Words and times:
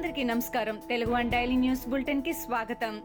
అందరికీ 0.00 0.24
నమస్కారం. 0.24 0.78
Telugu 0.88 1.12
one 1.12 1.30
daily 1.30 1.56
news 1.56 1.88
బులెటిన్కి 1.88 2.32
స్వాగతం. 2.32 3.00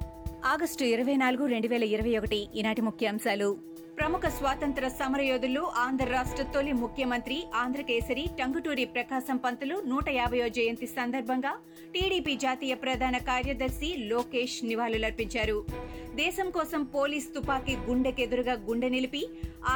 ఆగస్టు 0.46 0.84
ఇరవై 0.84 1.16
నాలుగు 1.16 1.46
రెండు 1.46 1.68
వేల 1.68 1.84
ఇరవై 1.84 2.18
ఒకటి 2.18 2.48
ఈనాటి 2.56 2.82
ముఖ్యాంశాలు. 2.82 3.58
ప్రముఖ 3.98 4.26
స్వాతంత్ర 4.38 4.86
సమరయోధులు 5.00 5.62
ఆంధ్ర 5.84 6.06
రాష్ట్ర 6.16 6.44
తొలి 6.54 6.74
ముఖ్యమంత్రి 6.82 7.38
ఆంధ్రకేసరి 7.62 8.24
టంగుటూరి 8.40 8.86
ప్రకాశం 8.96 9.38
పంతులు 9.46 9.76
నూట 9.92 10.08
యాభైవ 10.10 10.48
జయంతి 10.58 10.88
సందర్భంగా 10.88 11.54
టీడీపీ 11.94 12.34
జాతీయ 12.36 12.74
ప్రధాన 12.76 13.18
కార్యదర్శి 13.30 13.90
లోకేష్ 14.12 14.58
నివాళులర్పించారు. 14.70 15.58
దేశం 16.22 16.50
కోసం 16.58 16.84
పోలీస్ 16.98 17.30
తుపాకీ 17.36 17.76
గుండెకెదురుగా 17.88 18.56
గుండె 18.70 18.90
నిలిపి 18.90 19.24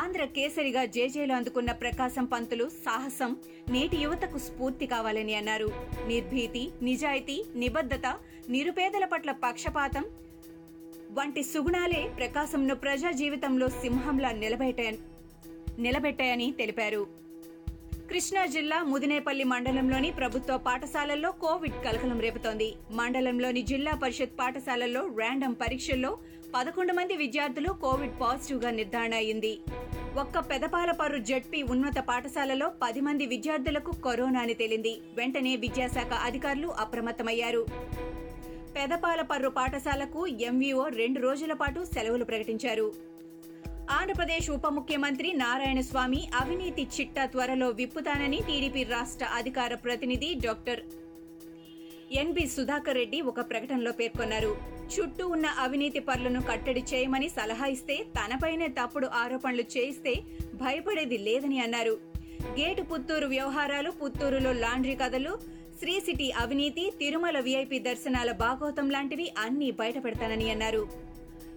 ఆంధ్ర 0.01 0.23
కేసరిగా 0.37 0.85
జేజేలు 0.97 1.33
అందుకున్న 1.33 1.71
ప్రకాశం 1.83 2.25
పంతులు 2.25 2.67
సాహసం 2.85 3.33
నేటి 3.69 3.97
యువతకు 3.97 4.37
స్ఫూర్తి 4.37 4.87
కావాలని 4.87 5.35
అన్నారు. 5.35 5.69
నిర్భీతి 6.07 6.65
నిజాయితీ 6.81 7.37
నిబద్ధత 7.55 8.07
నిరుపేదల 8.55 9.05
పట్ల 9.05 9.31
పక్షపాతం 9.45 10.05
వంటి 11.11 11.43
సుగుణాలే 11.43 12.11
ప్రకాశంను 12.17 12.75
ప్రజా 12.75 13.11
జీవితంలో 13.11 13.69
సింహంలా 13.69 14.31
నిలబెట్టాయని 14.31 14.97
నిలబెట్టాయని 15.79 16.51
తెలిపారు. 16.51 17.07
కృష్ణా 18.09 18.45
జిల్లా 18.45 18.83
ముదినేపల్లి 18.83 19.43
మండలంలోని 19.43 20.11
ప్రభుత్వ 20.11 20.57
పాఠశాలల్లో 20.57 21.31
కోవిడ్ 21.31 21.83
కలకలం 21.85 22.19
రేపుతోంది. 22.19 22.73
మండలంలోని 22.91 23.61
జిల్లా 23.61 23.91
పరిషత్ 23.93 24.39
పాఠశాలల్లో 24.39 25.01
ర్యాండమ్ 25.17 25.55
పరీక్షల్లో 25.55 26.17
పదకొండు 26.55 26.93
మంది 26.93 27.15
విద్యార్థులు 27.15 27.69
కోవిడ్ 27.69 28.21
పాజిటివ్గా 28.21 28.69
నిర్ధారణ 28.69 29.13
అయింది. 29.13 29.59
ఒక్క 30.19 30.39
పెదపాలపరు 30.39 31.17
జడ్పీ 31.17 31.63
ఉన్నత 31.63 31.99
పాఠశాలలో 31.99 32.71
పది 32.81 33.01
మంది 33.01 33.25
విద్యార్థులకు 33.25 33.91
కరోనా 33.91 34.39
అని 34.39 34.53
తేలింది. 34.53 34.99
వెంటనే 35.13 35.55
విద్యాశాఖ 35.55 36.13
అధికారులు 36.13 36.67
అప్రమత్తమయ్యారు. 36.67 37.65
పెదపాలపర్రు 38.75 39.49
పాఠశాలకు 39.49 40.27
ఎంవీఓ 40.27 40.87
రెండు 41.01 41.19
రోజుల 41.19 41.53
పాటు 41.53 41.79
సెలవులు 41.93 42.25
ప్రకటించారు. 42.25 42.87
ఆంధ్రప్రదేశ్ 43.97 44.49
ఉప 44.49 44.67
ముఖ్యమంత్రి 44.67 45.33
నారాయణస్వామి 45.33 46.29
అవినీతి 46.35 46.83
చిట్టా 46.95 47.25
త్వరలో 47.25 47.69
విప్పుతానని 47.69 48.39
టీడీపీ 48.47 48.83
రాష్ట్ర 48.83 49.27
అధికార 49.39 49.73
ప్రతినిధి 49.75 50.33
డాక్టర్ 50.45 50.81
ఎన్బి 52.11 52.47
సుధాకర్ 52.47 52.95
రెడ్డి 52.95 53.21
ఒక 53.21 53.39
ప్రకటనలో 53.49 53.91
పేర్కొన్నారు. 53.91 54.51
చుట్టూ 54.93 55.27
ఉన్న 55.27 55.45
అవినీతి 55.45 55.99
పనులను 55.99 56.41
కట్టడి 56.41 56.83
చేయమని 56.93 57.29
సలహా 57.29 57.67
ఇస్తే 57.67 57.97
తనపైనే 58.17 58.67
తప్పుడు 58.67 59.07
ఆరోపణలు 59.23 59.65
చేయిస్తే 59.77 60.13
భయపడేది 60.61 61.17
లేదని 61.17 61.59
అన్నారు. 61.59 62.08
గేటు 62.39 62.81
పుత్తూరు 62.81 63.27
వ్యవహారాలు 63.27 63.89
పుత్తూరులో 63.91 64.51
లాండ్రీ 64.53 64.95
కథలు 64.95 65.33
శ్రీ 65.79 65.99
సిటీ 65.99 66.29
అవినీతి 66.29 66.93
తిరుమల 66.99 67.39
విఐపి 67.39 67.79
దర్శనాల 67.79 68.31
బాగోతం 68.31 68.89
లాంటివి 68.89 69.27
అన్ని 69.37 69.71
బయటపెడతానని 69.71 70.49
అన్నారు. 70.49 70.81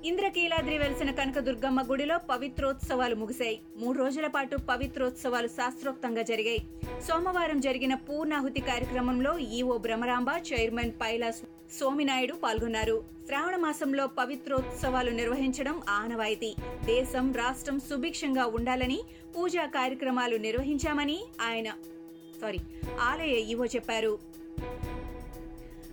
ఇంద్రకీలాద్రి 0.04 0.78
వెలిసిన 0.78 1.10
కనకదుర్గమ్మ 1.10 1.80
గుడిలో 1.90 2.18
పవిత్రోత్సవాలు 2.30 3.14
ముగిశాయి. 3.14 3.60
మూడు 3.76 3.98
రోజుల 3.98 4.26
పాటు 4.26 4.56
పవిత్రోత్సవాలు 4.56 5.46
శాస్త్రోక్తంగా 5.48 6.22
జరిగాయి. 6.22 6.62
సోమవారం 7.08 7.60
జరిగిన 7.60 7.94
పూర్ణాహుతి 7.94 8.60
కార్యక్రమంలో 8.60 9.38
ఈవో 9.38 9.78
భ్రమరాంబ 9.78 10.28
చైర్మన్ 10.52 10.90
పైలాస్ 10.90 11.42
సోమినాయుడు 11.78 12.32
పాల్గొన్నారు. 12.32 13.04
శ్రావణ 13.26 13.56
మాసంలో 13.56 14.06
పవిత్రోత్సవాలు 14.06 15.10
నిర్వహించడం 15.10 15.82
ఆనవాయితీ. 15.88 16.54
దేశం 16.84 17.32
రాష్ట్రం 17.32 17.80
సుభిక్షంగా 17.80 18.46
ఉండాలని 18.46 19.00
పూజా 19.36 19.66
కార్యక్రమాలు 19.66 20.36
నిర్వహించామని 20.36 21.24
ఆయన 21.40 21.70
సారీ 22.42 22.58
ఆలయ 23.00 23.34
ఈవో 23.52 23.64
చెప్పారు. 23.64 24.31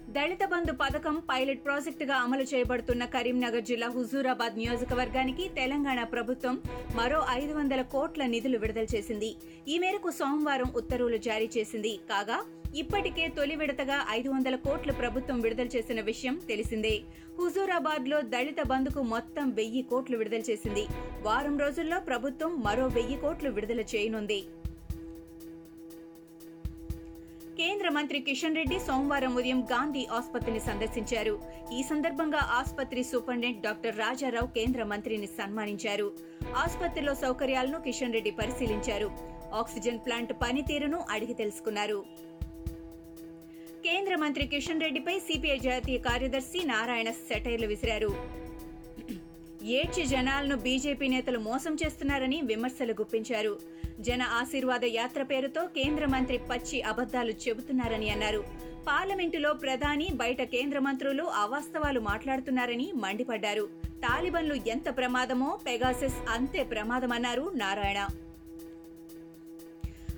దళిత 0.09 0.43
బంధు 0.45 0.71
పథకం 0.71 1.15
పైలట్ 1.19 1.65
ప్రాజెక్టుగా 1.65 2.15
అమలు 2.15 2.41
చేయబడుతున్న 2.41 3.05
కరీంనగర్ 3.05 3.64
జిల్లా 3.64 3.87
హుజూరాబాద్ 3.87 4.58
నియోజకవర్గానికి 4.58 5.49
తెలంగాణ 5.49 6.03
ప్రభుత్వం 6.03 6.61
మరో 6.95 7.25
ఐదు 7.30 7.53
వందల 7.53 7.81
కోట్ల 7.81 8.25
నిధులు 8.25 8.58
విడుదల 8.58 8.86
చేసింది. 8.95 9.36
ఈ 9.67 9.80
మేరకు 9.80 10.11
సోమవారం 10.11 10.73
ఉత్తర్వులు 10.75 11.17
జారీ 11.17 11.49
చేసింది. 11.58 11.99
కాగా 12.09 12.45
ఇప్పటికే 12.75 13.27
తొలి 13.27 13.55
విడతగా 13.55 14.05
ఐదు 14.09 14.30
వందల 14.30 14.55
కోట్ల 14.55 14.92
ప్రభుత్వం 14.92 15.42
విడుదల 15.42 15.65
చేసిన 15.65 16.02
విషయం 16.02 16.42
తెలిసిందే. 16.48 17.02
హుజూరాబాద్లో 17.39 18.21
దళిత 18.21 18.61
బంధుకు 18.67 19.02
మొత్తం 19.02 19.49
వెయ్యి 19.49 19.81
కోట్లు 19.81 20.17
విడుదల 20.17 20.43
చేసింది. 20.49 20.86
వారం 21.21 21.58
రోజుల్లో 21.58 21.99
ప్రభుత్వం 21.99 22.61
మరో 22.61 22.87
వెయ్యి 22.87 23.17
కోట్లు 23.17 23.49
విడుదల 23.49 23.80
చేయనుంది. 23.80 24.43
కేంద్ర 27.59 27.89
మంత్రి 27.95 28.20
కిషన్ 28.27 28.58
రెడ్డి 28.58 28.75
సోమవారం 28.80 29.36
ఉదయం 29.39 29.61
గాంధీ 29.71 30.02
ఆసుపత్రిని 30.17 30.59
సందర్శించారు. 30.59 31.33
ఈ 31.77 31.80
సందర్భంగా 31.89 32.42
ఆసుపత్రి 32.58 33.02
సూపరింటెండెంట్ 33.03 33.64
డాక్టర్ 33.65 33.97
రాజారావు 33.97 34.47
కేంద్ర 34.58 34.83
మంత్రిని 34.83 35.27
సన్మానించారు. 35.27 36.08
ఆసుపత్రిలో 36.55 37.14
సౌకర్యాలను 37.15 37.80
కిషన్ 37.86 38.15
రెడ్డి 38.17 38.31
పరిశీలించారు. 38.31 39.09
ఆక్సిజన్ 39.61 39.99
ప్లాంట్ 40.05 40.33
పనితీరును 40.43 40.99
అడిగి 41.09 41.33
తెలుసుకున్నారు. 41.33 41.99
కేంద్ర 43.87 44.15
మంత్రి 44.15 44.48
కిషన్ 44.53 44.83
రెడ్డిపై 44.86 45.19
సిపిఐ 45.19 45.59
జాతీయ 45.67 45.98
కార్యదర్శి 45.98 46.61
నారాయణ 46.65 47.11
సెటైర్లు 47.27 47.67
విసిరారు. 47.67 48.11
ఏడ్చి 49.80 50.05
జనాలను 50.05 50.55
బీజేపీ 50.65 51.08
నేతలు 51.08 51.39
మోసం 51.39 51.73
చేస్తున్నారని 51.83 52.42
విమర్శలు 52.52 52.93
గుప్పించారు. 52.99 53.53
జన 53.99 54.21
ఆశీర్వాద 54.21 54.86
యాత్ర 54.86 55.23
పేరుతో 55.23 55.65
కేంద్ర 55.65 56.05
మంత్రి 56.05 56.37
పచ్చి 56.37 56.82
అబద్దాలు 56.82 57.32
చెబుతున్నారని 57.32 58.10
అన్నారు. 58.10 58.43
పార్లమెంటులో 58.87 59.54
ప్రధాని 59.54 60.10
బయట 60.14 60.42
కేంద్ర 60.42 60.80
మంత్రులు 60.80 61.23
అవాస్తవాలు 61.23 61.99
మాట్లాడుతున్నారని 61.99 62.92
మండిపడ్డారు. 62.95 63.65
తాలిబన్లు 63.87 64.54
ఎంత 64.54 64.98
ప్రమాదమో 64.98 65.60
పెగాసెస్ 65.65 66.15
అంతే 66.30 66.64
ప్రమాదమన్నారు 66.64 67.52
నారాయణ. 67.55 68.08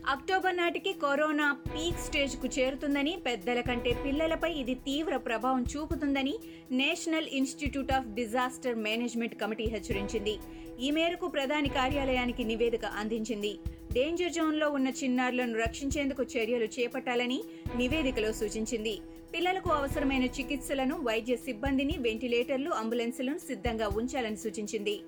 అక్టోబర్ 0.10 0.58
నాటికి 0.58 0.94
కరోనా 0.94 1.58
పీక్ 1.66 2.00
స్టేజ్కు 2.00 2.48
చేరుతుందని 2.48 3.16
పెద్దల 3.26 3.62
కంటే 3.62 3.98
పిల్లలపై 4.06 4.54
ఇది 4.54 4.74
తీవ్ర 4.74 5.18
ప్రభావం 5.18 5.66
చూపుతుందని 5.78 6.34
national 6.72 7.28
institute 7.32 7.92
of 7.92 8.08
disaster 8.08 8.76
management 8.76 9.36
committee 9.42 9.64
హెచ్చరించింది. 9.64 10.38
ఈ 10.82 10.92
మేరకు 10.92 11.28
ప్రధాని 11.28 11.70
కార్యాలయానికి 11.70 12.44
నివేదిక 12.44 12.86
అందించింది. 12.86 13.58
డేంజర్ 13.94 14.32
జోన్లో 14.32 14.70
ఉన్న 14.70 14.90
చిన్నారులను 14.90 15.60
రక్షించేందుకు 15.60 16.24
చర్యలు 16.24 16.66
చేపట్టాలని 16.66 17.44
నివేదికలో 17.78 18.34
సూచించింది. 18.34 19.00
పిల్లలకు 19.34 19.70
అవసరమైన 19.70 20.24
చికిత్సలను 20.24 20.96
వైద్య 20.96 21.36
సిబ్బందిని 21.36 21.98
వెంటిలేటర్లు 22.00 22.70
అంబులెన్సులను 22.70 23.38
సిద్ధంగా 23.38 23.88
ఉంచాలని 23.88 24.36
సూచించింది. 24.36 25.00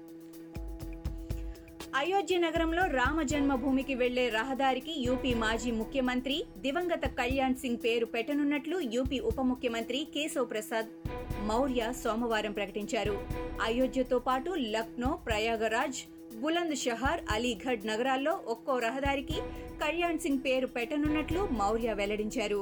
అయోధ్య 1.99 2.37
నగరంలో 2.37 2.83
రామ 2.87 3.21
జన్మభూమికి 3.21 3.95
వెళ్ళే 3.95 4.29
రహదారికి 4.29 4.93
యూపీ 5.05 5.33
మాజీ 5.33 5.71
ముఖ్యమంత్రి 5.71 6.37
దివంగత 6.57 7.05
కళ్యాణ్ 7.19 7.55
సింగ్ 7.55 7.77
పేరు 7.83 8.05
పెట్టనున్నట్లు 8.05 8.77
యూపీ 8.95 9.19
ఉప 9.19 9.41
ముఖ్యమంత్రి 9.41 9.99
కేశవ్ 10.15 10.49
ప్రసాద్ 10.49 10.89
మౌర్య 11.49 11.91
సోమవారం 12.03 12.51
ప్రకటించారు. 12.51 13.15
అయోధ్యతో 13.61 14.19
పాటు 14.19 14.49
లక్నో 14.75 15.11
ప్రయాగరాజ్ 15.27 16.01
బులంద్ 16.41 16.75
షహర్ 16.75 17.23
అలీఘడ్ 17.31 17.87
నగరాల్లో 17.91 18.33
ఒక్కో 18.47 18.79
రహదారికి 18.79 19.37
కళ్యాణ్ 19.85 20.19
సింగ్ 20.19 20.43
పేరు 20.47 20.67
పెట్టనున్నట్లు 20.67 21.47
మౌర్య 21.51 21.93
వెల్లడించారు. 21.93 22.61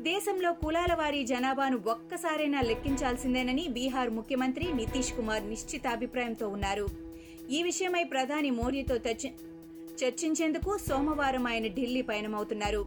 దేశంలో 0.00 0.52
కులాల 0.52 0.92
వారీ 0.94 1.22
జనాభాను 1.26 1.78
ఒక్కసారైనా 1.86 2.60
లెక్కించాల్సిందేనని 2.60 3.68
బీహార్ 3.68 4.10
ముఖ్యమంత్రి 4.10 4.72
నితీష్ 4.72 5.14
కుమార్ 5.16 5.46
నిశ్చితాభిప్రాయంతో 5.52 6.48
ఉన్నారు. 6.48 7.09
ఈ 7.50 7.62
విషయమై 7.62 8.04
ప్రధాని 8.04 8.50
మోడీతో 8.50 8.96
చర్చించేందుకు 8.96 10.78
సోమవారం 10.88 11.46
ఆయన 11.46 11.66
ఢిల్లీ 11.66 12.02
పయనమవుతున్నారు. 12.02 12.86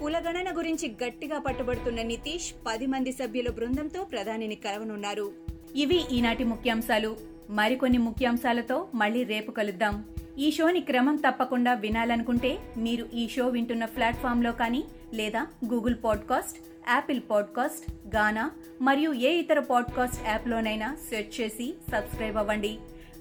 కులగణన 0.00 0.56
గురించి 0.56 0.96
గట్టిగా 1.04 1.38
పట్టుబడుతున్న 1.38 2.02
నితీష్ 2.02 2.54
పది 2.66 2.86
మంది 2.86 3.12
సభ్యుల 3.12 3.50
బృందంతో 3.50 4.04
ప్రధానిని 4.04 4.54
కలవనున్నారు. 4.54 5.32
ఇవి 5.76 6.04
ఈనాటి 6.12 6.44
ముఖ్యాంశాలు. 6.44 7.16
మరికొన్ని 7.50 7.98
ముఖ్యాంశాలతో 7.98 8.88
మళ్ళీ 8.94 9.24
రేపు 9.24 9.50
కలుద్దాం. 9.50 10.04
ఈ 10.38 10.50
షోని 10.50 10.80
క్రమం 10.80 11.16
తప్పకుండా 11.16 11.74
వినాలనుకుంటే 11.74 12.58
మీరు 12.76 13.08
ఈ 13.14 13.28
షో 13.28 13.46
వింటున్న 13.46 13.84
ప్లాట్ఫామ్లో 13.84 14.52
కానీ 14.52 14.84
లేదా 15.14 15.46
Google 15.72 15.94
podcast 16.04 16.58
Apple 16.88 17.20
podcast 17.30 18.16
Gaana 18.16 18.50
మరియు 18.82 19.12
ఏ 19.12 19.32
ఇతర 19.32 19.58
పాడ్కాస్ట్ 19.58 20.28
యాప్లోనైనా 20.28 20.96
సెర్చ్ 21.10 21.40
చేసి 21.40 21.74
సబ్స్క్రైబ్ 21.92 22.36
అవ్వండి. 22.36 22.78